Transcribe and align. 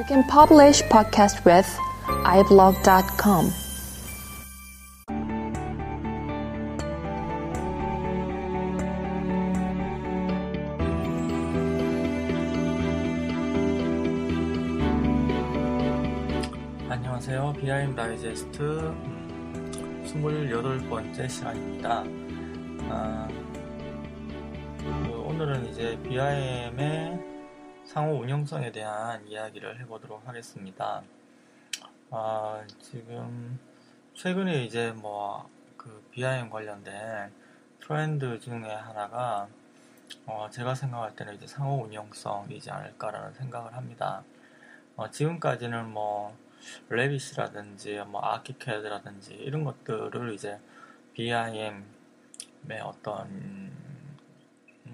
You 0.00 0.06
can 0.06 0.24
publish 0.24 0.82
podcast 0.88 1.44
with 1.44 1.68
iblog.com. 2.24 3.52
안녕하세요. 16.88 17.52
비하임 17.60 17.94
다이제스트 17.94 18.94
28번째 20.06 21.28
시간입니다. 21.28 22.04
아, 22.88 23.28
그 24.78 25.12
오늘은 25.26 25.68
이제 25.68 25.98
BIM의 26.04 27.29
상호 27.90 28.20
운영성에 28.20 28.70
대한 28.70 29.26
이야기를 29.26 29.80
해보도록 29.80 30.26
하겠습니다. 30.26 31.02
아, 32.10 32.64
지금 32.80 33.58
최근에 34.14 34.64
이제 34.64 34.92
뭐 34.92 35.50
그 35.80 36.04
BIM 36.10 36.50
관련된 36.50 37.32
트렌드 37.80 38.38
중에 38.38 38.70
하나가 38.70 39.48
어, 40.26 40.46
제가 40.50 40.74
생각할 40.74 41.16
때는 41.16 41.36
이제 41.36 41.46
상호 41.46 41.82
운영성이지 41.84 42.70
않을까라는 42.70 43.32
생각을 43.32 43.74
합니다. 43.74 44.22
어, 44.96 45.10
지금까지는 45.10 45.88
뭐 45.88 46.36
레빗이라든지 46.90 48.02
뭐 48.08 48.20
아키캐드라든지 48.20 49.32
이런 49.36 49.64
것들을 49.64 50.34
이제 50.34 50.60
BIM의 51.14 51.82
어떤 52.82 53.72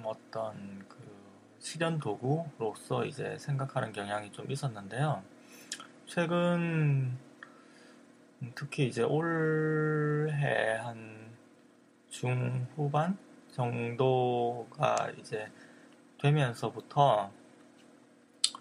어떤 0.04 0.84
그 0.88 1.05
실현 1.66 1.98
도구로서 1.98 3.04
이제 3.06 3.36
생각하는 3.38 3.90
경향이 3.90 4.30
좀 4.30 4.48
있었는데요. 4.48 5.24
최근 6.06 7.18
특히 8.54 8.86
이제 8.86 9.02
올해 9.02 10.76
한 10.76 11.32
중후반 12.08 13.18
정도가 13.50 15.10
이제 15.18 15.50
되면서부터 16.22 17.32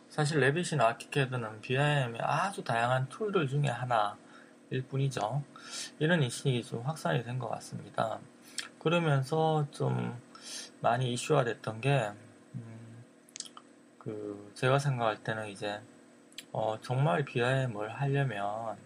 사실 0.09 0.39
레빗이나 0.39 0.87
아키캐드는 0.87 1.61
BIM의 1.61 2.21
아주 2.23 2.63
다양한 2.63 3.07
툴들 3.09 3.47
중에 3.47 3.67
하나일 3.67 4.81
뿐이죠. 4.89 5.43
이런 5.99 6.23
인식이 6.23 6.63
좀 6.63 6.81
확산이 6.81 7.23
된 7.23 7.37
것 7.37 7.49
같습니다. 7.49 8.19
그러면서 8.79 9.67
좀 9.69 10.19
많이 10.81 11.13
이슈화 11.13 11.43
됐던 11.43 11.81
게, 11.81 11.91
음, 11.91 12.24
그, 14.05 14.51
제가 14.53 14.77
생각할 14.77 15.23
때는 15.23 15.47
이제, 15.49 15.81
어, 16.51 16.77
정말 16.81 17.25
BIM을 17.25 17.91
하려면, 17.99 18.77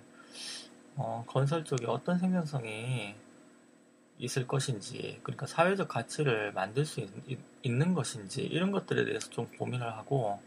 어, 0.96 1.26
건설 1.28 1.66
쪽에 1.66 1.86
어떤 1.88 2.18
생산성이 2.18 3.16
있을 4.18 4.48
것인지, 4.48 5.20
그러니까 5.22 5.46
사회적 5.46 5.90
가치를 5.90 6.54
만들 6.54 6.86
수 6.86 7.02
있, 7.02 7.38
있는 7.64 7.94
것인지, 7.94 8.44
이런 8.44 8.72
것들에 8.72 9.04
대해서 9.04 9.30
좀 9.30 9.46
고민을 9.58 9.92
하고, 9.92 10.40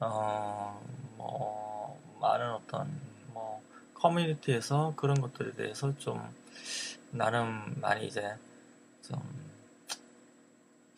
어, 0.00 0.82
뭐, 1.18 2.00
많은 2.22 2.52
어떤, 2.54 2.88
뭐, 3.34 3.62
커뮤니티에서 3.92 4.94
그런 4.96 5.20
것들에 5.20 5.52
대해서 5.52 5.94
좀, 5.98 6.26
나름 7.10 7.74
많이 7.82 8.06
이제, 8.06 8.34
좀, 9.02 9.20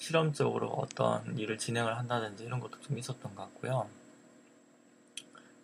실험적으로 0.06 0.68
어떤 0.68 1.36
일을 1.36 1.58
진행을 1.58 1.98
한다든지 1.98 2.44
이런 2.44 2.60
것도 2.60 2.80
좀 2.80 2.96
있었던 2.96 3.34
것 3.34 3.42
같고요. 3.42 3.88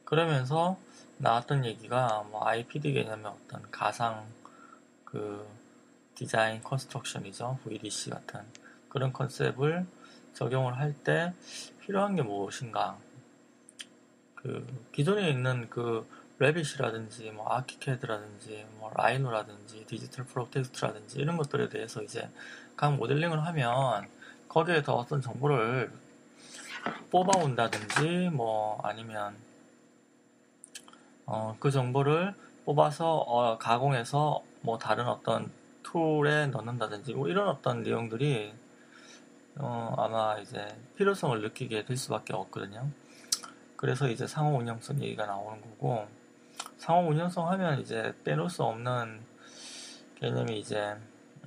그러면서 0.05 0.77
나왔던 1.19 1.65
얘기가 1.65 2.27
뭐 2.29 2.45
IPD 2.49 2.93
개념의 2.93 3.27
어떤 3.27 3.71
가상 3.71 4.27
그 5.05 5.47
Design 6.17 6.61
Construction이죠. 6.61 7.61
VDC 7.63 8.11
같은 8.11 8.41
그런 8.89 9.13
컨셉을 9.13 9.87
적용을 10.35 10.77
할 10.77 10.95
때 11.05 11.33
필요한 11.81 12.17
게 12.17 12.23
무엇인가 12.23 12.99
그 14.35 14.67
기존에 14.91 15.31
있는 15.31 15.71
그 15.71 16.05
Revit이라든지 16.41 17.31
뭐 17.31 17.49
ArchiCAD라든지 17.49 18.67
뭐 18.79 18.91
Rhino라든지 18.95 19.87
Digital 19.87 20.25
Project라든지 20.27 21.21
이런 21.21 21.37
것들에 21.37 21.69
대해서 21.69 22.03
이제 22.03 22.29
각 22.77 22.97
모델링을 22.97 23.47
하면 23.47 24.09
거기에 24.53 24.83
더 24.83 24.97
어떤 24.97 25.23
정보를 25.23 25.91
뽑아온다든지 27.11 28.29
뭐 28.35 28.79
아니면 28.83 29.35
어, 31.25 31.57
그 31.59 31.71
정보를 31.71 32.35
뽑아서 32.67 33.17
어, 33.17 33.57
가공해서 33.57 34.43
뭐 34.61 34.77
다른 34.77 35.09
어떤 35.09 35.51
tool에 35.83 36.49
넣는다든지 36.49 37.15
뭐 37.15 37.29
이런 37.29 37.49
어떤 37.49 37.83
내용들이 37.83 38.53
어, 39.57 39.95
아마 39.97 40.39
이제 40.39 40.69
필요성을 40.97 41.41
느끼게 41.41 41.87
될 41.87 41.97
수밖에 41.97 42.35
없거든요. 42.35 42.91
그래서 43.77 44.07
이제 44.07 44.27
상호 44.27 44.59
운영성 44.59 45.01
얘기가 45.01 45.25
나오는 45.25 45.63
거고 45.63 46.07
상호 46.77 47.09
운영성 47.09 47.49
하면 47.49 47.81
이제 47.81 48.15
빼놓을 48.23 48.51
수 48.51 48.65
없는 48.65 49.19
개념이 50.21 50.61
이제 50.61 50.95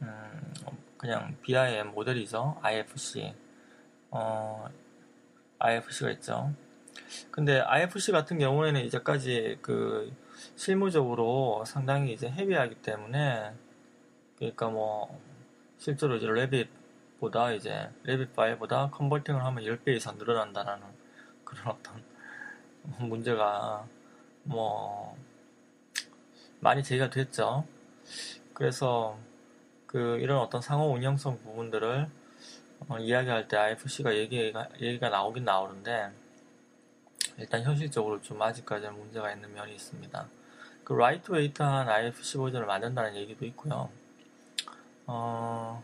음 0.02 0.54
그냥 0.98 1.36
BIM 1.42 1.94
모델이죠. 1.94 2.58
IFC 2.62 3.34
어 4.12 4.68
IFC가 5.60 6.12
있죠. 6.12 6.54
근데 7.32 7.60
IFC 7.60 8.12
같은 8.12 8.40
경우에는 8.40 8.82
이제까지 8.86 9.60
그 9.62 10.14
실무적으로 10.56 11.64
상당히 11.66 12.14
이제 12.14 12.30
헤비하기 12.30 12.76
때문에 12.76 13.54
그러니까 14.38 14.70
뭐 14.70 15.20
실제로 15.78 16.16
이제 16.16 16.28
레빗보다 16.28 17.52
이제 17.54 17.90
레빗 18.04 18.34
파일보다 18.36 18.90
컨버팅을 18.92 19.44
하면 19.44 19.64
10배 19.64 19.96
이상 19.96 20.18
늘어난다라는 20.18 20.86
그런 21.44 21.68
어떤 21.68 22.04
문제가 23.08 23.86
뭐 24.44 25.18
많이 26.60 26.84
제기가 26.84 27.10
됐죠. 27.10 27.66
그래서 28.54 29.18
그 29.88 30.18
이런 30.20 30.40
어떤 30.40 30.62
상호 30.62 30.92
운영성 30.92 31.40
부분들을 31.40 32.08
어, 32.88 33.00
이야기할 33.00 33.48
때 33.48 33.58
IFC가 33.58 34.16
얘기가 34.16 34.68
얘기가 34.80 35.10
나오긴 35.10 35.46
나오는데 35.46 36.12
일단 37.38 37.64
현실적으로 37.64 38.22
좀 38.22 38.42
아직까지는 38.42 38.98
문제가 38.98 39.32
있는 39.32 39.54
면이 39.54 39.74
있습니다. 39.76 40.28
그 40.84 40.94
lightweight한 40.94 41.90
IFC 41.90 42.38
버전을 42.38 42.68
만든다는 42.68 43.16
얘기도 43.16 43.46
있고요. 43.46 43.90
어, 45.08 45.84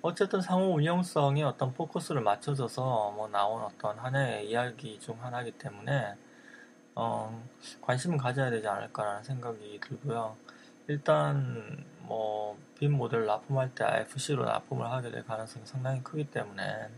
어쨌든 0.00 0.40
상호 0.40 0.74
운영성에 0.74 1.42
어떤 1.42 1.74
포커스를 1.74 2.20
맞춰져서 2.22 3.12
뭐 3.16 3.28
나온 3.28 3.62
어떤 3.62 3.98
하나의 3.98 4.48
이야기 4.48 4.98
중 5.00 5.22
하나이기 5.22 5.58
때문에 5.58 6.14
어, 6.94 7.44
관심을 7.80 8.18
가져야 8.18 8.50
되지 8.50 8.66
않을까라는 8.66 9.22
생각이 9.22 9.80
들고요. 9.80 10.36
일단 10.86 11.84
뭐 12.00 12.47
BIM 12.78 12.92
모델 12.92 13.26
납품할 13.26 13.74
때 13.74 13.84
IFC로 13.84 14.44
납품을 14.44 14.86
하게 14.86 15.10
될 15.10 15.24
가능성이 15.24 15.66
상당히 15.66 16.02
크기 16.02 16.24
때문에 16.24 16.88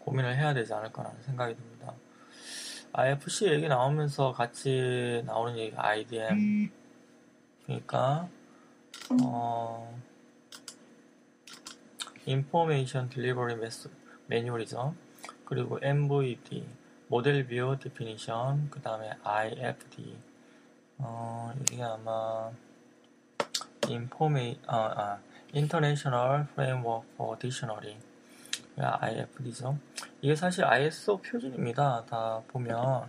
고민을 0.00 0.36
해야 0.36 0.54
되지 0.54 0.72
않을까라는 0.72 1.22
생각이 1.22 1.54
듭니다. 1.54 1.94
IFC 2.92 3.48
얘기 3.48 3.68
나오면서 3.68 4.32
같이 4.32 5.22
나오는 5.26 5.58
얘기가 5.58 5.86
IDM 5.86 6.70
그러니까 7.66 8.28
어, 9.22 9.98
Information 12.26 13.08
Delivery 13.08 13.56
Manual이죠. 14.30 14.94
그리고 15.44 15.78
MVD, 15.82 16.66
Model 17.08 17.46
View 17.46 17.78
Definition, 17.80 18.68
그 18.70 18.82
다음에 18.82 19.12
IFD. 19.22 20.16
어, 20.98 21.52
이게 21.62 21.82
아마 21.82 22.50
Informa, 23.88 24.58
아, 24.66 24.76
아, 24.76 25.18
International 25.54 26.46
Framework 26.52 27.08
for 27.14 27.38
Dictionary. 27.38 27.96
IFD죠. 28.80 29.76
이게 30.20 30.36
사실 30.36 30.64
ISO 30.64 31.18
표준입니다. 31.18 32.04
다 32.08 32.40
보면. 32.48 33.08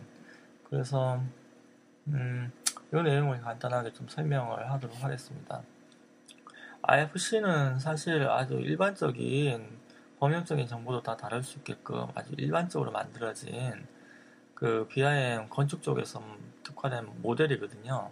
그래서, 0.69 1.21
음, 2.07 2.51
이 2.91 2.95
내용을 2.95 3.39
간단하게 3.41 3.93
좀 3.93 4.07
설명을 4.07 4.71
하도록 4.71 5.03
하겠습니다. 5.03 5.61
IFC는 6.81 7.79
사실 7.79 8.27
아주 8.27 8.55
일반적인 8.55 9.79
범용적인 10.19 10.67
정보도 10.67 11.01
다 11.01 11.15
다룰 11.15 11.43
수 11.43 11.59
있게끔 11.59 12.07
아주 12.15 12.33
일반적으로 12.37 12.91
만들어진 12.91 13.85
그 14.53 14.87
BIM 14.89 15.49
건축 15.49 15.81
쪽에서 15.81 16.21
특화된 16.63 17.21
모델이거든요. 17.21 18.11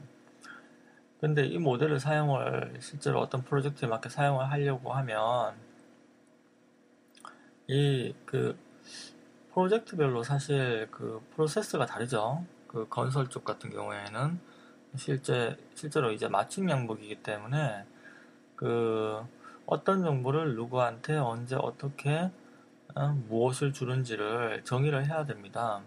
근데 1.19 1.45
이 1.45 1.57
모델을 1.57 1.99
사용을 1.99 2.77
실제로 2.79 3.19
어떤 3.19 3.43
프로젝트에 3.43 3.87
맞게 3.87 4.09
사용을 4.09 4.49
하려고 4.51 4.93
하면 4.93 5.55
이 7.67 8.13
그 8.25 8.57
프로젝트별로 9.53 10.23
사실 10.23 10.87
그 10.91 11.21
프로세스가 11.35 11.85
다르죠. 11.85 12.45
그 12.67 12.87
건설 12.89 13.27
쪽 13.29 13.43
같은 13.45 13.69
경우에는 13.71 14.39
실제 14.95 15.57
실제로 15.75 16.11
이제 16.11 16.27
맞춤 16.27 16.69
양복이기 16.69 17.23
때문에 17.23 17.85
그 18.55 19.21
어떤 19.65 20.03
정보를 20.03 20.55
누구한테 20.55 21.17
언제 21.17 21.55
어떻게 21.55 22.31
어, 22.95 23.09
무엇을 23.29 23.73
주는지를 23.73 24.63
정의를 24.63 25.05
해야 25.07 25.25
됩니다. 25.25 25.81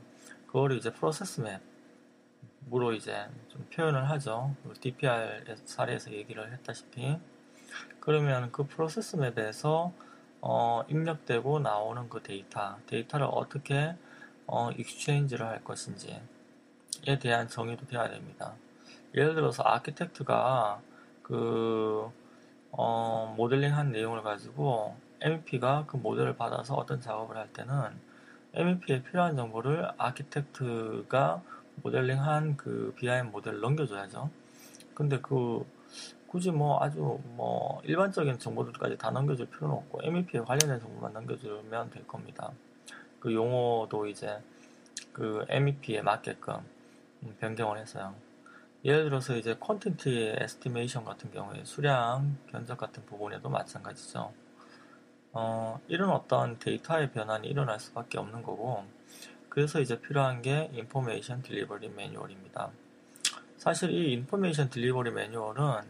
그거를 0.46 0.76
이제 0.78 0.92
process 0.92 1.42
map으로 1.42 2.92
이제 2.92 3.26
좀 3.48 3.66
표현을 3.74 4.08
하죠. 4.10 4.54
DPR 4.80 5.56
사례에서 5.64 6.12
얘기를 6.12 6.52
했다시피 6.52 7.18
그러면 7.98 8.52
그 8.52 8.64
process 8.66 9.16
map에서 9.16 9.92
어, 10.40 10.82
입력되고 10.88 11.58
나오는 11.60 12.08
그 12.08 12.22
데이터, 12.22 12.76
데이터를 12.86 13.26
어떻게 13.30 13.96
어, 14.46 14.70
exchange를 14.72 15.46
할 15.46 15.64
것인지에 15.64 16.20
대한 17.20 17.48
정의도 17.48 17.86
되어야 17.86 18.10
됩니다. 18.10 18.54
예를 19.14 19.34
들어서 19.34 19.62
architect가 19.64 20.80
그 21.22 22.10
어, 22.70 23.34
모델링한 23.36 23.90
내용을 23.92 24.22
가지고 24.22 24.96
MEP가 25.20 25.84
그 25.86 25.96
모델을 25.96 26.36
받아서 26.36 26.74
어떤 26.74 27.00
작업을 27.00 27.36
할 27.36 27.52
때는 27.52 28.00
MEP에 28.54 29.02
필요한 29.02 29.36
정보를 29.36 29.90
아키텍트가 29.98 31.42
모델링 31.82 32.20
한 32.22 32.56
그 32.56 32.94
BIM 32.96 33.30
모델을 33.30 33.60
넘겨줘야죠. 33.60 34.30
근데 34.94 35.20
그 35.20 35.64
굳이 36.26 36.50
뭐 36.50 36.82
아주 36.82 37.18
뭐 37.36 37.80
일반적인 37.84 38.38
정보들까지 38.38 38.98
다 38.98 39.10
넘겨줄 39.10 39.46
필요는 39.46 39.74
없고 39.74 40.00
MEP에 40.04 40.40
관련된 40.40 40.78
정보만 40.78 41.12
넘겨주면 41.12 41.90
될 41.90 42.06
겁니다. 42.06 42.52
그 43.18 43.34
용어도 43.34 44.06
이제 44.06 44.38
그 45.12 45.44
MEP에 45.48 46.02
맞게끔 46.02 46.54
변경을 47.40 47.78
했어요. 47.78 48.14
예를 48.84 49.04
들어서 49.04 49.36
이제 49.36 49.54
콘텐츠의 49.58 50.36
에스티메이션 50.38 51.04
같은 51.04 51.30
경우에 51.30 51.64
수량 51.64 52.36
견적 52.50 52.78
같은 52.78 53.04
부분에도 53.06 53.48
마찬가지죠. 53.50 54.32
어, 55.32 55.80
이런 55.88 56.10
어떤 56.10 56.58
데이터의 56.58 57.10
변환이 57.12 57.48
일어날 57.48 57.78
수밖에 57.78 58.18
없는 58.18 58.42
거고 58.42 58.84
그래서 59.50 59.80
이제 59.80 60.00
필요한 60.00 60.42
게 60.42 60.70
Information 60.72 61.42
Delivery 61.42 61.88
Manual입니다. 61.90 62.70
사실 63.58 63.90
이 63.90 64.12
Information 64.12 64.70
Delivery 64.70 65.10
Manual은 65.10 65.82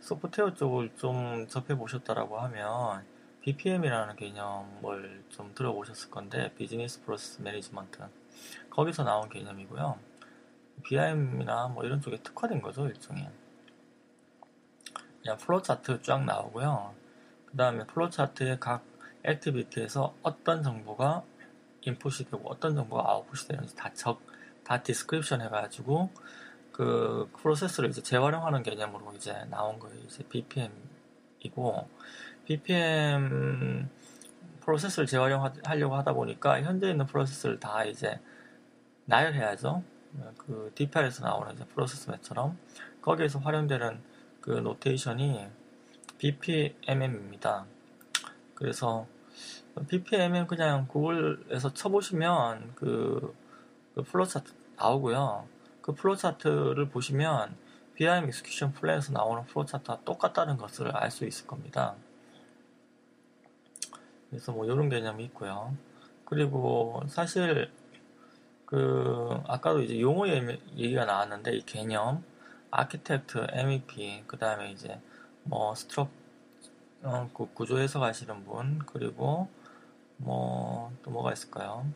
소프트웨어 0.00 0.54
쪽을 0.54 0.96
좀 0.96 1.46
접해 1.48 1.76
보셨다라고 1.76 2.38
하면 2.40 3.04
BPM이라는 3.42 4.16
개념을 4.16 5.24
좀 5.28 5.54
들어보셨을 5.54 6.10
건데 6.10 6.52
Business 6.56 7.00
Process 7.04 7.42
Management 7.42 8.00
거기서 8.70 9.04
나온 9.04 9.28
개념이고요. 9.28 9.98
BIM이나 10.82 11.68
뭐 11.68 11.84
이런 11.84 12.00
쪽에 12.00 12.16
특화된 12.16 12.60
거죠, 12.60 12.86
일종의. 12.88 13.30
그냥 15.22 15.38
플로 15.38 15.62
차트 15.62 16.02
쫙 16.02 16.24
나오고요. 16.24 16.92
그 17.46 17.56
다음에 17.56 17.84
플로 17.86 18.10
차트의 18.10 18.58
각 18.58 18.84
activity에서 19.22 20.14
어떤 20.22 20.62
정보가 20.64 21.22
인풋이 21.86 22.24
되고 22.24 22.42
어떤 22.48 22.74
정보가 22.74 23.08
아웃풋이 23.08 23.48
되는지 23.48 23.74
다 23.76 23.90
적, 23.94 24.20
다 24.64 24.82
description 24.82 25.40
해가지고 25.40 26.10
그 26.72 27.30
프로세스를 27.38 27.88
이제 27.88 28.02
재활용하는 28.02 28.62
개념으로 28.62 29.12
이제 29.14 29.32
나온 29.48 29.78
거예요. 29.78 29.96
이제 30.04 30.22
BPM이고 30.28 31.88
BPM 32.44 33.88
프로세스를 34.60 35.06
재활용하려고 35.06 35.94
하다 35.96 36.12
보니까 36.12 36.60
현재 36.62 36.90
있는 36.90 37.06
프로세스를 37.06 37.60
다 37.60 37.84
이제 37.84 38.20
나열해야죠. 39.06 39.82
그 40.38 40.72
DPR에서 40.74 41.24
나오는 41.24 41.54
이제 41.54 41.64
process 41.66 42.10
map처럼 42.10 42.58
거기에서 43.00 43.38
활용되는 43.38 44.02
그 44.40 44.50
notation이 44.50 45.46
BPMN입니다. 46.18 47.66
그래서 48.54 49.06
BPMN 49.84 50.46
그냥 50.46 50.86
구글에서 50.88 51.74
쳐보시면 51.74 52.72
그, 52.74 53.34
그 53.94 54.02
플로 54.02 54.24
차트 54.24 54.52
나오고요. 54.76 55.46
그 55.82 55.94
플로 55.94 56.16
차트를 56.16 56.88
보시면 56.88 57.56
BIM 57.94 58.28
익스큐션 58.28 58.72
플랜에서 58.72 59.12
나오는 59.12 59.44
플로 59.46 59.64
차트와 59.64 60.00
똑같다는 60.04 60.56
것을 60.56 60.94
알 60.96 61.10
수 61.10 61.24
있을 61.24 61.46
겁니다. 61.46 61.94
그래서 64.30 64.52
뭐 64.52 64.64
이런 64.64 64.88
개념이 64.88 65.24
있고요. 65.24 65.74
그리고 66.24 67.02
사실 67.06 67.70
그 68.66 69.40
아까도 69.46 69.80
이제 69.80 70.00
용어 70.00 70.26
얘기가 70.28 71.04
나왔는데 71.04 71.56
이 71.56 71.62
개념 71.62 72.24
architect, 72.70 73.46
MEP, 73.50 74.24
그 74.26 74.36
다음에 74.36 74.72
이제 74.72 75.00
뭐 75.44 75.74
struc 75.74 76.10
어, 77.02 77.30
그 77.32 77.46
구조 77.54 77.78
해석하시는 77.78 78.44
분 78.44 78.80
그리고 78.86 79.48
뭐 80.18 80.76
또 81.06 81.12
뭐가 81.12 81.32
있을까요? 81.32 81.86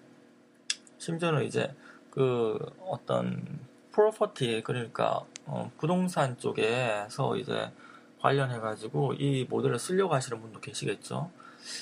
심지어는 0.98 1.44
이제 1.44 1.74
그 2.10 2.58
어떤 2.86 3.58
property 3.90 4.62
그러니까 4.62 5.24
어, 5.46 5.70
부동산 5.78 6.38
쪽에서 6.38 7.36
이제 7.36 7.72
관련해 8.20 8.60
가지고 8.60 9.14
이 9.14 9.44
모델을 9.50 9.80
쓰려고 9.80 10.14
하시는 10.14 10.40
분도 10.40 10.60
계시겠죠. 10.60 11.30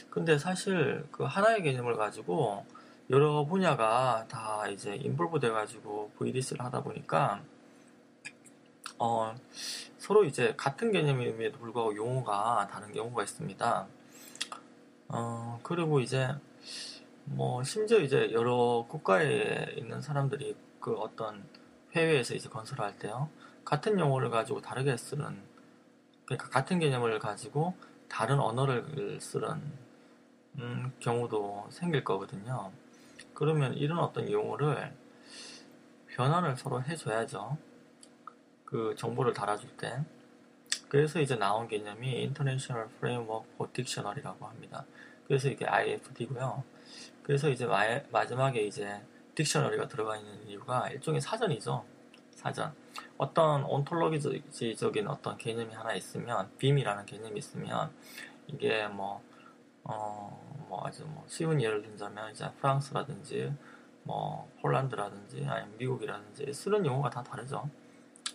근데 0.08 0.38
사실 0.38 1.06
그 1.12 1.24
하나의 1.24 1.62
개념을 1.62 1.96
가지고 1.96 2.64
여러 3.10 3.44
분야가 3.44 4.26
다 4.28 4.66
이제 4.68 4.96
인볼브 4.96 5.38
돼가지고 5.40 6.12
VDC를 6.18 6.64
하다 6.64 6.82
보니까 6.82 7.42
어, 8.98 9.34
서로 9.98 10.24
이제 10.24 10.54
같은 10.56 10.92
개념임에도 10.92 11.58
불구하고 11.58 11.94
용어가 11.94 12.68
다른 12.70 12.92
경우가 12.92 13.22
있습니다. 13.22 13.86
어, 15.08 15.58
그리고 15.62 16.00
이제 16.00 16.28
뭐 17.24 17.62
심지어 17.62 17.98
이제 17.98 18.30
여러 18.32 18.86
국가에 18.88 19.74
있는 19.76 20.00
사람들이 20.00 20.56
그 20.80 20.94
어떤 20.94 21.44
해외에서 21.94 22.34
이제 22.34 22.48
건설할 22.48 22.98
때요 22.98 23.28
같은 23.64 23.98
용어를 23.98 24.30
가지고 24.30 24.60
다르게 24.60 24.96
쓰는 24.96 25.42
그러니까 26.24 26.48
같은 26.50 26.78
개념을 26.78 27.18
가지고 27.18 27.74
다른 28.08 28.38
언어를 28.38 29.18
쓰는 29.20 29.72
음, 30.58 30.92
경우도 30.98 31.68
생길 31.70 32.02
거거든요. 32.04 32.72
그러면 33.32 33.74
이런 33.74 34.00
어떤 34.00 34.30
용어를 34.30 34.92
변환을 36.08 36.56
서로 36.56 36.82
해줘야죠. 36.82 37.56
그 38.64 38.94
정보를 38.98 39.32
달아줄 39.32 39.76
때. 39.76 40.02
그래서 40.88 41.20
이제 41.20 41.36
나온 41.36 41.68
개념이 41.68 42.16
International 42.16 42.88
Framework 42.96 43.50
for 43.54 43.70
Dictionary라고 43.72 44.46
합니다. 44.46 44.84
그래서 45.26 45.48
이게 45.48 45.66
IFD고요. 45.66 46.64
그래서 47.22 47.50
이제 47.50 47.66
마, 47.66 48.26
지막에 48.26 48.62
이제 48.62 49.00
딕셔너리가 49.34 49.88
들어가 49.88 50.16
있는 50.16 50.48
이유가 50.48 50.88
일종의 50.88 51.20
사전이죠. 51.20 51.84
사전. 52.30 52.72
어떤 53.18 53.64
온톨로기적인 53.64 55.06
어떤 55.08 55.36
개념이 55.36 55.74
하나 55.74 55.92
있으면, 55.94 56.50
빔이라는 56.56 57.04
개념이 57.04 57.38
있으면, 57.38 57.92
이게 58.46 58.86
뭐, 58.88 59.22
어, 59.84 60.66
뭐 60.68 60.86
아주 60.86 61.04
뭐 61.04 61.24
쉬운 61.28 61.60
예를 61.60 61.82
들자면 61.82 62.30
이제 62.30 62.50
프랑스라든지 62.60 63.52
뭐 64.04 64.50
폴란드라든지 64.60 65.46
아니면 65.46 65.76
미국이라든지 65.78 66.52
쓰는 66.52 66.84
용어가 66.84 67.10
다 67.10 67.22
다르죠. 67.22 67.68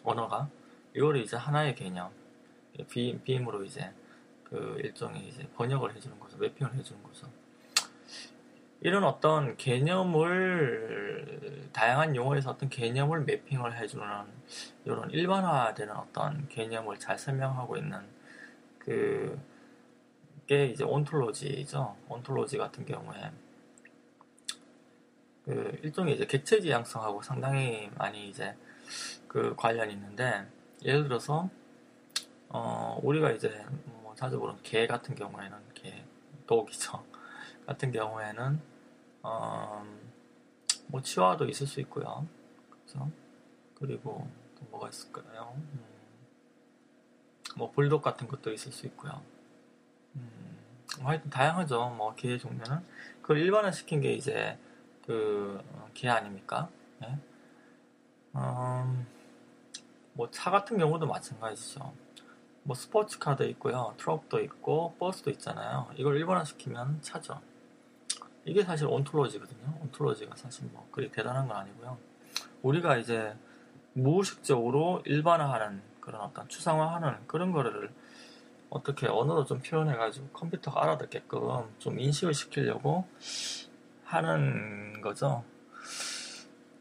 언어가 0.04 0.50
이거를 0.96 1.22
이제 1.22 1.38
하나의 1.38 1.76
개념 1.76 2.12
비, 2.90 3.20
비임으로 3.24 3.64
이제 3.64 3.92
그 4.44 4.80
일종의 4.84 5.28
이제 5.28 5.48
번역을 5.56 5.96
해주는 5.96 6.20
거죠. 6.20 6.38
매핑을 6.38 6.74
해주는 6.76 7.02
거죠. 7.04 7.28
이런 8.82 9.04
어떤 9.04 9.56
개념을 9.56 11.70
다양한 11.72 12.16
용어에서 12.16 12.52
어떤 12.52 12.70
개념을 12.70 13.22
매핑을 13.22 13.78
해주는 13.78 14.06
이런 14.86 15.10
일반화되는 15.10 15.96
어떤 15.96 16.48
개념을 16.50 17.00
잘 17.00 17.18
설명하고 17.18 17.78
있는 17.78 18.00
그 18.80 19.54
게 20.48 20.66
이제 20.66 20.84
온톨로지죠. 20.84 21.96
온톨로지 22.10 22.58
같은 22.58 22.86
경우에 22.86 23.32
그 25.46 25.80
일종의 25.84 26.16
이제 26.16 26.26
객체 26.26 26.60
지향성하고 26.60 27.22
상당히 27.22 27.90
많이 27.98 28.30
이제 28.30 28.56
그 29.28 29.56
관련이 29.56 29.94
있는데 29.94 30.46
예를 30.84 31.04
들어서 31.04 31.50
어 32.54 33.00
우리가 33.04 33.32
이제 33.32 33.66
뭐 34.02 34.16
자주 34.16 34.40
보는 34.40 34.62
개 34.64 34.88
같은 34.88 35.16
경우에는 35.16 35.58
개 35.74 36.06
독이죠. 36.48 37.04
같은 37.68 37.92
경우에는 37.92 38.62
어 39.24 39.84
뭐 40.94 41.02
치와도 41.02 41.46
있을 41.46 41.66
수 41.66 41.80
있고요. 41.82 42.28
그렇죠? 42.70 43.10
그리고 43.74 44.30
또 44.56 44.66
뭐가 44.70 44.90
있을까요? 44.90 45.54
음, 45.58 45.86
뭐 47.58 47.72
불독 47.72 48.04
같은 48.04 48.28
것도 48.28 48.52
있을 48.54 48.72
수 48.72 48.86
있고요. 48.86 49.22
음, 50.16 50.60
하여튼 51.02 51.32
다양하죠. 51.32 51.90
뭐 51.98 52.14
기회 52.14 52.38
종류는 52.38 52.86
그걸 53.24 53.40
일반화 53.40 53.72
시킨 53.72 54.02
게 54.02 54.14
이제 54.14 54.60
그 55.06 55.60
기회 55.96 56.12
아닙니까? 56.12 56.70
예? 57.04 57.18
음, 58.36 59.08
뭐차 60.14 60.52
같은 60.52 60.78
경우도 60.78 61.08
마찬가지죠. 61.08 61.92
뭐 62.64 62.76
스포츠카도 62.76 63.46
있고요, 63.50 63.94
트럭도 63.98 64.40
있고 64.42 64.96
버스도 65.00 65.30
있잖아요. 65.32 65.90
이걸 65.96 66.18
일반화 66.18 66.44
시키면 66.46 67.02
차죠. 67.02 67.42
이게 68.46 68.64
사실 68.64 68.88
온톨로지거든요. 68.88 69.80
온톨로지가 69.82 70.36
사실 70.36 70.66
뭐 70.72 70.88
그리 70.92 71.12
대단한 71.12 71.48
건 71.48 71.58
아니고요. 71.58 71.98
우리가 72.62 72.98
이제 72.98 73.36
무의식적으로 73.94 75.02
일반화하는 75.06 75.82
그런 76.00 76.22
어떤 76.22 76.48
추상화하는 76.50 77.28
그런 77.28 77.52
거를 77.52 77.92
어떻게 78.70 79.08
언어로 79.08 79.46
좀 79.46 79.62
표현해가지고 79.62 80.30
컴퓨터가 80.30 80.84
알아듣게끔 80.84 81.76
좀 81.80 82.00
인식을 82.00 82.34
시키려고 82.34 83.06
하는 84.04 85.02
거죠. 85.02 85.44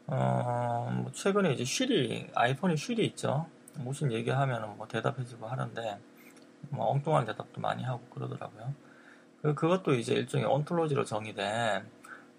어, 0.07 0.91
뭐 1.01 1.11
최근에 1.11 1.53
이제 1.53 1.63
쉬리, 1.63 2.29
아이폰이 2.33 2.77
쉬리 2.77 3.05
있죠. 3.07 3.47
무슨 3.77 4.11
얘기하면 4.11 4.77
뭐 4.77 4.87
대답해주고 4.87 5.47
하는데, 5.47 5.99
뭐 6.69 6.87
엉뚱한 6.91 7.25
대답도 7.25 7.61
많이 7.61 7.83
하고 7.83 8.01
그러더라고요. 8.09 8.73
그, 9.41 9.53
그것도 9.53 9.95
이제 9.95 10.13
일종의 10.13 10.45
온톨로지로 10.47 11.05
정의된, 11.05 11.85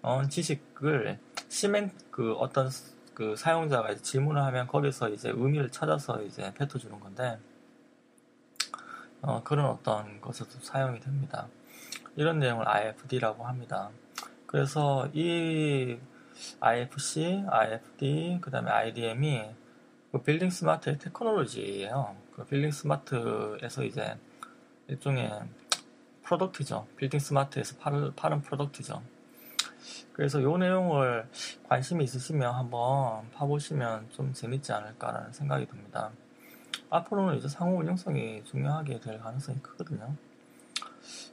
어, 0.01 0.27
지식을 0.27 1.19
시멘, 1.49 1.91
그 2.11 2.33
어떤 2.33 2.69
그 3.13 3.35
사용자가 3.35 3.95
질문을 3.95 4.41
하면 4.43 4.67
거기서 4.67 5.09
이제 5.09 5.29
의미를 5.29 5.69
찾아서 5.71 6.21
이제 6.23 6.53
뱉어주는 6.55 6.99
건데, 6.99 7.39
어, 9.21 9.41
그런 9.43 9.65
어떤 9.67 10.21
것에도 10.21 10.51
사용이 10.61 10.99
됩니다. 10.99 11.47
이런 12.15 12.39
내용을 12.39 12.67
IFD라고 12.67 13.45
합니다. 13.45 13.89
그래서 14.45 15.09
이 15.13 15.97
IFC, 16.59 17.45
IFD, 17.49 18.39
그 18.41 18.51
다음에 18.51 18.71
IDM이 18.71 19.49
그 20.15 20.21
buildingSMART의 20.21 20.97
테크놀로지예요. 20.97 22.15
그 22.37 22.45
buildingSMART에서 22.45 23.83
이제 23.83 24.15
일종의 24.87 25.29
product죠. 26.23 26.87
buildingSMART에서 26.95 27.75
팔, 27.75 28.13
파는 28.15 28.41
product죠. 28.41 29.01
그래서 30.13 30.39
이 30.39 30.45
내용을 30.45 31.27
관심이 31.67 32.05
있으시면 32.05 32.49
한번 32.49 33.29
파보시면 33.33 34.11
좀 34.11 34.31
재밌지 34.31 34.71
않을까라는 34.71 35.33
생각이 35.33 35.65
듭니다. 35.65 36.11
앞으로는 36.89 37.35
이제 37.35 37.49
상호 37.49 37.75
운영성이 37.79 38.41
중요하게 38.45 39.01
될 39.01 39.19
가능성이 39.19 39.59
크거든요. 39.59 40.15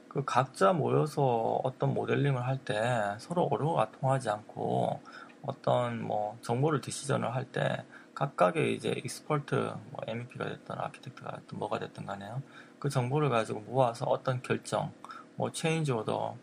그 0.09 0.25
각자 0.25 0.73
모여서 0.73 1.61
어떤 1.63 1.93
모델링을 1.93 2.45
할 2.45 2.57
때 2.65 3.15
서로 3.19 3.47
언어가 3.49 3.89
통하지 3.91 4.29
않고 4.29 4.99
어떤 5.43 6.01
뭐 6.01 6.37
정보를 6.41 6.81
decision을 6.81 7.33
할 7.33 7.45
때 7.45 7.85
각각의 8.15 8.75
이제 8.75 8.89
expert 8.89 9.55
뭐 9.55 10.01
MEP가 10.07 10.45
됐든 10.45 10.75
architect가 10.77 11.37
됐든 11.37 11.59
뭐가 11.59 11.79
됐든 11.79 12.05
간에요. 12.05 12.41
그 12.79 12.89
정보를 12.89 13.29
가지고 13.29 13.61
모아서 13.61 14.05
어떤 14.05 14.41
결정, 14.41 14.93
뭐 15.35 15.51
change 15.51 15.91
order, 15.91 16.37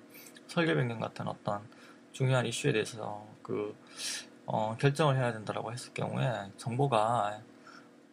설계 0.49 0.75
변경 0.75 0.99
같은 0.99 1.29
어떤 1.29 1.61
중요한 2.13 2.45
이슈에 2.47 2.73
대해서 2.73 3.25
그 3.43 3.77
어, 4.47 4.77
결정을 4.81 5.17
해야 5.17 5.33
된다라고 5.33 5.73
했을 5.73 5.95
경우에 5.95 6.51
정보가 6.57 7.41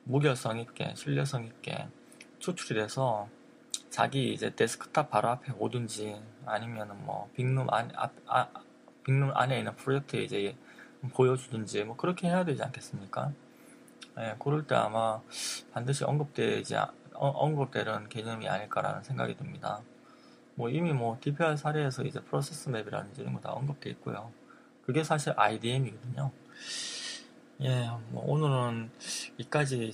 무결성 0.03 0.59
있게 0.59 0.93
신뢰성 0.95 1.45
있게 1.45 1.87
추출이 2.39 2.79
돼서 2.79 3.27
자기 3.89 4.33
이제 4.33 4.53
데스크탑 4.53 5.09
바로 5.09 5.29
앞에 5.29 5.53
오든지 5.57 6.21
아니면은 6.45 7.03
뭐 7.05 7.29
big 7.35 7.49
room 7.49 7.67
안 7.73 7.89
앞, 7.95 8.11
아, 8.27 8.47
빅룸 9.03 9.31
안에 9.33 9.57
있는 9.57 9.75
프로젝트에 9.75 10.23
이제 10.23 10.55
보여주든지 11.13 11.83
뭐 11.85 11.95
그렇게 11.95 12.27
해야 12.27 12.45
되지 12.45 12.61
않겠습니까? 12.61 13.31
예, 14.19 14.35
그럴 14.39 14.65
때 14.65 14.75
아마 14.75 15.21
반드시 15.73 16.03
언급되지 16.03 16.75
어, 16.75 16.89
언급되는 17.29 18.09
개념이 18.09 18.47
아닐까라는 18.49 19.03
생각이 19.03 19.35
듭니다. 19.37 19.81
뭐 20.55 20.69
이미 20.69 20.91
뭐 20.93 21.17
DPR 21.21 21.55
사례에서 21.55 22.03
이제 22.03 22.19
프로세스 22.21 22.69
맵이라든지 22.69 23.21
이런 23.21 23.33
거 23.33 23.39
다 23.41 23.51
언급돼 23.53 23.89
있고요. 23.91 24.31
그게 24.85 25.03
사실 25.03 25.33
IDM이거든요. 25.37 26.31
예, 27.61 27.89
뭐 28.09 28.23
오늘은 28.25 28.91
이까지 29.37 29.93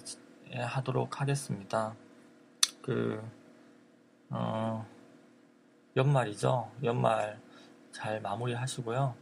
하도록 0.55 1.19
하겠습니다. 1.21 1.95
그 2.81 3.21
어, 4.29 4.85
연말이죠. 5.95 6.71
연말 6.83 7.39
잘 7.91 8.21
마무리 8.21 8.53
하시고요. 8.53 9.15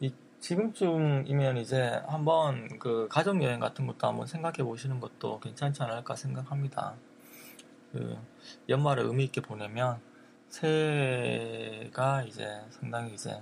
이, 0.00 0.12
지금쯤이면 0.44 1.56
이제 1.56 2.02
한번 2.06 2.78
그 2.78 3.08
가족여행 3.10 3.60
같은 3.60 3.86
것도 3.86 4.06
한번 4.06 4.26
생각해 4.26 4.58
보시는 4.58 5.00
것도 5.00 5.40
괜찮지 5.40 5.82
않을까 5.82 6.16
생각합니다. 6.16 6.96
그 7.90 8.18
연말을 8.68 9.04
의미 9.04 9.24
있게 9.24 9.40
보내면 9.40 10.02
새해가 10.50 12.24
이제 12.24 12.60
상당히 12.68 13.14
이제 13.14 13.40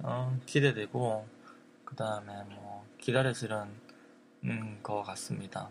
어, 0.00 0.36
기대되고 0.46 1.28
그 1.84 1.94
다음에 1.94 2.42
뭐 2.56 2.84
기다려지는 2.98 3.66
음, 4.46 4.80
것 4.82 5.04
같습니다. 5.04 5.70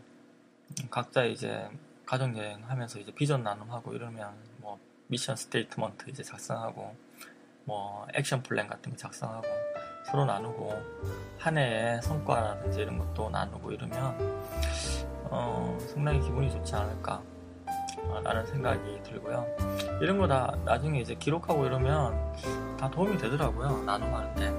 각자 0.90 1.26
이제 1.26 1.70
가족 2.06 2.38
여행 2.38 2.64
하면서 2.64 2.98
이제 2.98 3.14
비전 3.14 3.44
나눔하고 3.44 3.94
이러면 3.94 4.34
뭐 4.60 4.80
mission 5.08 5.36
statement 5.36 6.10
이제 6.10 6.24
작성하고 6.24 6.96
뭐 7.66 8.08
action 8.14 8.42
plan 8.42 8.68
같은 8.68 8.92
거 8.94 8.98
작성하고 8.98 9.65
서로 10.06 10.26
나누고 10.26 10.74
한 11.38 11.58
해의 11.58 12.02
성과라든지 12.02 12.82
이런 12.82 12.98
것도 12.98 13.30
나누고 13.30 13.72
이러면 13.72 14.16
어, 15.24 15.78
상당히 15.88 16.20
기분이 16.22 16.52
좋지 16.52 16.76
않을까 16.76 17.22
라는 18.24 18.46
생각이 18.46 19.02
들고요. 19.04 19.46
이런 20.02 20.18
거 20.18 20.28
다 20.28 20.56
나중에 20.64 21.00
이제 21.00 21.16
기록하고 21.16 21.66
이러면 21.66 22.14
다 22.78 22.90
도움이 22.90 23.18
되더라고요. 23.18 23.84
나눔하는데. 23.84 24.50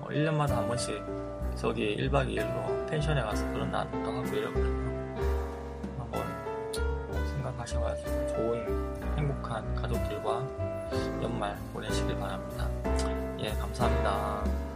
뭐 0.00 0.08
1년마다 0.10 0.50
한 0.50 0.66
번씩 0.66 1.02
저기 1.54 1.96
1박 1.96 2.28
2일로 2.28 2.88
펜션에 2.88 3.20
가서 3.20 3.46
그런 3.52 3.70
나눔도 3.70 4.10
하고 4.10 4.26
이러거든요. 4.36 4.78
하셔가지고 7.68 8.26
좋은 8.28 9.16
행복한 9.16 9.74
가족들과 9.74 10.42
연말 11.22 11.56
보내시길 11.72 12.18
바랍니다. 12.18 13.17
예, 13.40 13.50
감사합니다. 13.50 14.67